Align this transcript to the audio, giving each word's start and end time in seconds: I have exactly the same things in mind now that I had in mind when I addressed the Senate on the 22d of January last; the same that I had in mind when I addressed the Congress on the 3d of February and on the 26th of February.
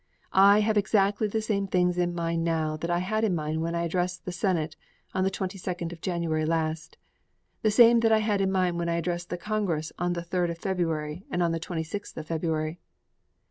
I 0.33 0.61
have 0.61 0.79
exactly 0.79 1.27
the 1.27 1.43
same 1.43 1.67
things 1.67 1.95
in 1.99 2.15
mind 2.15 2.43
now 2.43 2.75
that 2.75 2.89
I 2.89 2.97
had 2.97 3.23
in 3.23 3.35
mind 3.35 3.61
when 3.61 3.75
I 3.75 3.83
addressed 3.83 4.25
the 4.25 4.31
Senate 4.31 4.75
on 5.13 5.23
the 5.23 5.29
22d 5.29 5.91
of 5.91 6.01
January 6.01 6.43
last; 6.43 6.97
the 7.61 7.69
same 7.69 7.99
that 7.99 8.11
I 8.11 8.17
had 8.17 8.41
in 8.41 8.51
mind 8.51 8.79
when 8.79 8.89
I 8.89 8.95
addressed 8.95 9.29
the 9.29 9.37
Congress 9.37 9.91
on 9.99 10.13
the 10.13 10.21
3d 10.25 10.49
of 10.49 10.57
February 10.57 11.27
and 11.29 11.43
on 11.43 11.51
the 11.51 11.59
26th 11.59 12.17
of 12.17 12.25
February. 12.25 12.79